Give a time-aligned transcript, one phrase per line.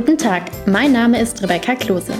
[0.00, 2.14] Guten Tag, mein Name ist Rebecca Klose.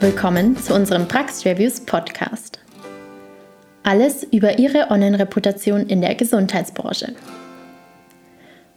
[0.00, 2.58] Willkommen zu unserem Prax-Reviews Podcast.
[3.82, 7.12] Alles über Ihre Online-Reputation in der Gesundheitsbranche.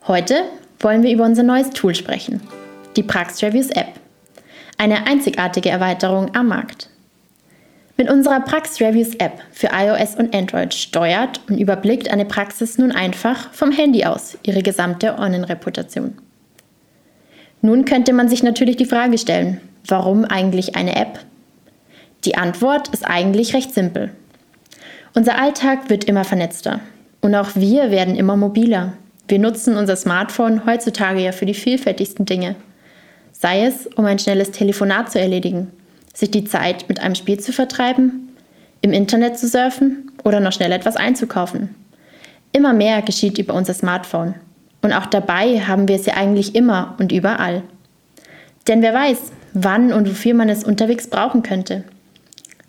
[0.06, 0.44] Heute
[0.82, 2.42] wollen wir über unser neues Tool sprechen,
[2.98, 3.94] die Prax-Reviews App.
[4.78, 6.90] Eine einzigartige Erweiterung am Markt.
[7.96, 13.54] Mit unserer Prax-Reviews App für iOS und Android steuert und überblickt eine Praxis nun einfach
[13.54, 16.18] vom Handy aus ihre gesamte Online-Reputation.
[17.62, 21.20] Nun könnte man sich natürlich die Frage stellen, warum eigentlich eine App?
[22.26, 24.12] Die Antwort ist eigentlich recht simpel.
[25.14, 26.80] Unser Alltag wird immer vernetzter
[27.22, 28.94] und auch wir werden immer mobiler.
[29.28, 32.56] Wir nutzen unser Smartphone heutzutage ja für die vielfältigsten Dinge.
[33.32, 35.72] Sei es, um ein schnelles Telefonat zu erledigen,
[36.14, 38.30] sich die Zeit mit einem Spiel zu vertreiben,
[38.82, 41.76] im Internet zu surfen oder noch schnell etwas einzukaufen.
[42.52, 44.36] Immer mehr geschieht über unser Smartphone
[44.82, 47.64] und auch dabei haben wir ja eigentlich immer und überall.
[48.68, 51.84] Denn wer weiß, wann und wofür man es unterwegs brauchen könnte.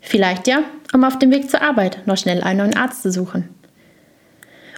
[0.01, 0.59] Vielleicht ja,
[0.93, 3.49] um auf dem Weg zur Arbeit noch schnell einen neuen Arzt zu suchen.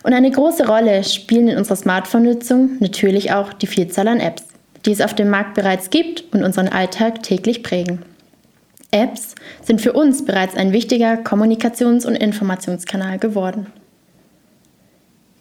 [0.03, 4.43] Und eine große Rolle spielen in unserer Smartphone-Nutzung natürlich auch die Vielzahl an Apps,
[4.85, 8.03] die es auf dem Markt bereits gibt und unseren Alltag täglich prägen.
[8.91, 13.67] Apps sind für uns bereits ein wichtiger Kommunikations- und Informationskanal geworden.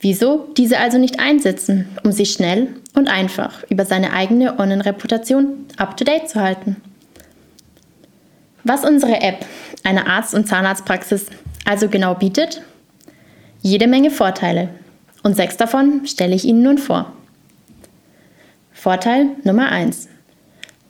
[0.05, 6.29] Wieso diese also nicht einsetzen, um sich schnell und einfach über seine eigene Online-Reputation up-to-date
[6.29, 6.77] zu halten?
[8.65, 9.47] Was unsere App
[9.83, 11.29] einer Arzt- und Zahnarztpraxis
[11.65, 12.61] also genau bietet?
[13.63, 14.69] Jede Menge Vorteile.
[15.23, 17.11] Und sechs davon stelle ich Ihnen nun vor.
[18.75, 20.11] Vorteil Nummer 1.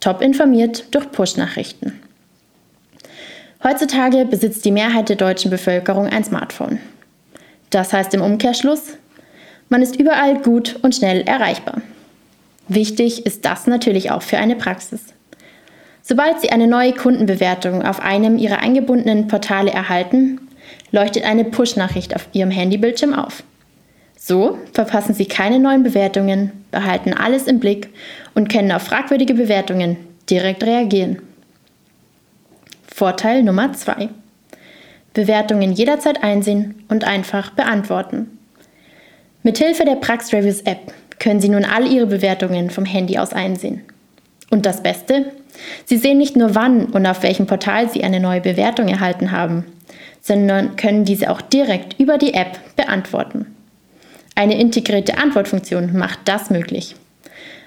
[0.01, 2.01] Top informiert durch Push-Nachrichten.
[3.63, 6.81] Heutzutage besitzt die Mehrheit der deutschen Bevölkerung ein Smartphone.
[7.71, 8.97] Das heißt im Umkehrschluss,
[9.69, 11.83] man ist überall gut und schnell erreichbar.
[12.69, 15.03] Wichtig ist das natürlich auch für eine Praxis.
[16.03, 20.41] Sobald Sie eine neue Kundenbewertung auf einem Ihrer eingebundenen Portale erhalten,
[20.91, 23.43] leuchtet eine Push-Nachricht auf Ihrem Handybildschirm auf.
[24.17, 27.89] So verpassen Sie keine neuen Bewertungen, behalten alles im Blick
[28.35, 29.97] und können auf fragwürdige Bewertungen
[30.31, 31.21] direkt reagieren.
[32.87, 34.09] Vorteil Nummer 2.
[35.15, 38.34] Bewertungen jederzeit einsehen und einfach beantworten.
[39.47, 43.83] Mithilfe der Prax Reviews App können Sie nun all Ihre Bewertungen vom Handy aus einsehen.
[44.49, 45.33] Und das Beste?
[45.85, 49.67] Sie sehen nicht nur wann und auf welchem Portal Sie eine neue Bewertung erhalten haben,
[50.23, 53.55] sondern können diese auch direkt über die App beantworten.
[54.35, 56.97] Eine integrierte Antwortfunktion macht das möglich.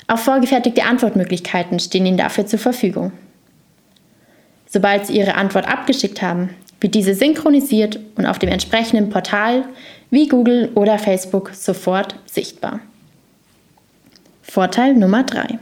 [0.08, 3.12] Auch vorgefertigte Antwortmöglichkeiten stehen Ihnen dafür zur Verfügung.
[4.66, 6.50] Sobald Sie Ihre Antwort abgeschickt haben,
[6.80, 9.64] wird diese synchronisiert und auf dem entsprechenden Portal
[10.10, 12.80] wie Google oder Facebook sofort sichtbar.
[14.44, 15.60] Vorteil Nummer 3.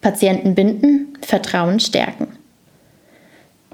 [0.00, 2.28] Patienten binden, Vertrauen stärken.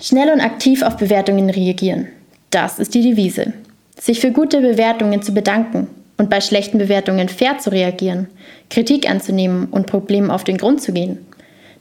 [0.00, 2.08] Schnell und aktiv auf Bewertungen reagieren.
[2.50, 3.52] Das ist die Devise.
[4.00, 5.86] Sich für gute Bewertungen zu bedanken
[6.16, 8.28] und bei schlechten Bewertungen fair zu reagieren,
[8.70, 11.18] Kritik anzunehmen und Problemen auf den Grund zu gehen.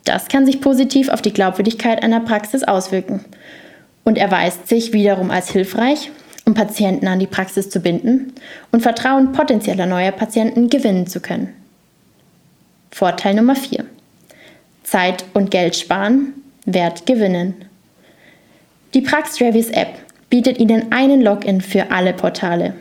[0.06, 3.24] Das kann sich positiv auf die Glaubwürdigkeit einer Praxis auswirken
[4.04, 6.12] und erweist sich wiederum als hilfreich,
[6.46, 8.34] um Patienten an die Praxis zu binden
[8.72, 11.54] und Vertrauen potenzieller neuer Patienten gewinnen zu können.
[12.92, 13.86] Vorteil Nummer 4.
[14.84, 16.34] Zeit und Geld sparen,
[16.66, 17.66] Wert gewinnen.
[18.94, 19.90] Die Praxtravis App
[20.30, 22.74] bietet Ihnen einen Login für alle Portale.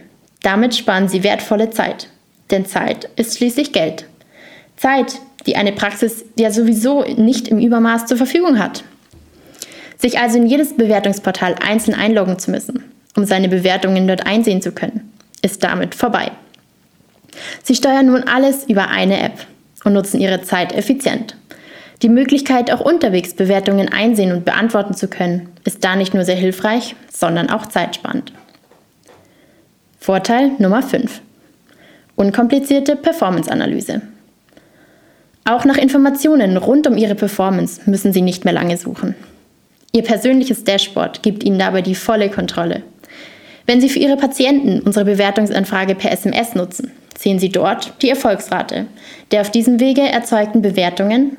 [0.43, 2.09] Damit sparen Sie wertvolle Zeit,
[2.51, 4.07] denn Zeit ist schließlich Geld.
[4.77, 8.85] Zeit, die eine Praxis ja sowieso nicht im Übermaß zur Verfügung hat.
[10.03, 12.83] Sich also in jedes Bewertungsportal einzeln einloggen zu müssen,
[13.17, 16.33] um seine Bewertungen dort einsehen zu können, ist damit vorbei.
[17.63, 19.47] Sie steuern nun alles über eine App
[19.85, 21.37] und nutzen ihre Zeit effizient.
[22.03, 26.35] Die Möglichkeit, auch unterwegs Bewertungen einsehen und beantworten zu können, ist da nicht nur sehr
[26.35, 28.33] hilfreich, sondern auch zeitsparend.
[30.01, 31.21] Vorteil Nummer 5.
[32.17, 34.03] Unkomplizierte Performance-Analyse.
[35.45, 39.15] Auch nach Informationen rund um Ihre Performance müssen Sie nicht mehr lange suchen.
[39.93, 42.83] Ihr persönliches Dashboard gibt Ihnen dabei die volle Kontrolle.
[43.67, 48.87] Wenn Sie für Ihre Patienten unsere Bewertungsanfrage per SMS nutzen, sehen Sie dort die Erfolgsrate
[49.33, 51.37] der auf diesem Wege erzeugten Bewertungen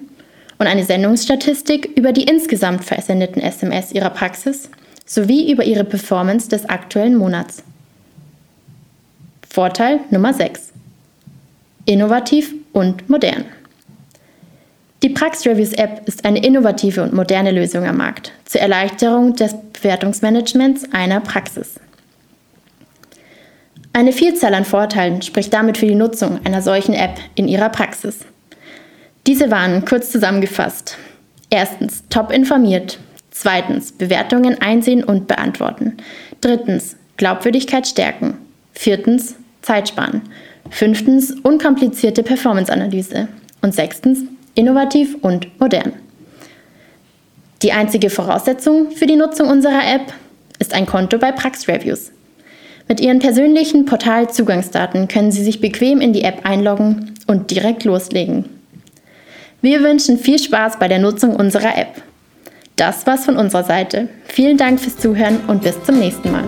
[0.57, 4.69] und eine Sendungsstatistik über die insgesamt versendeten SMS Ihrer Praxis
[5.05, 7.63] sowie über Ihre Performance des aktuellen Monats.
[9.49, 10.71] Vorteil Nummer 6.
[11.85, 13.45] Innovativ und modern.
[15.23, 20.91] Die Prax-Reviews App ist eine innovative und moderne Lösung am Markt zur Erleichterung des Bewertungsmanagements
[20.91, 21.79] einer Praxis.
[23.93, 28.25] Eine Vielzahl an Vorteilen spricht damit für die Nutzung einer solchen App in Ihrer Praxis.
[29.25, 30.97] Diese waren kurz zusammengefasst.
[31.49, 32.99] Erstens, top informiert.
[33.31, 35.95] Zweitens, Bewertungen einsehen und beantworten.
[36.41, 38.39] Drittens, Glaubwürdigkeit stärken.
[38.73, 40.23] Viertens, Zeit sparen.
[40.69, 43.29] Fünftens, unkomplizierte Performance-Analyse.
[43.61, 45.93] Und sechstens, innovativ und modern.
[47.61, 50.13] Die einzige Voraussetzung für die Nutzung unserer App
[50.59, 52.11] ist ein Konto bei PraxReviews.
[52.87, 58.45] Mit Ihren persönlichen Portalzugangsdaten können Sie sich bequem in die App einloggen und direkt loslegen.
[59.61, 62.01] Wir wünschen viel Spaß bei der Nutzung unserer App.
[62.75, 64.09] Das war's von unserer Seite.
[64.25, 66.43] Vielen Dank fürs Zuhören und bis zum nächsten Mal.